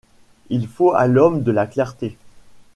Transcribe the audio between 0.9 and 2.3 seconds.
à l’homme de la clarté.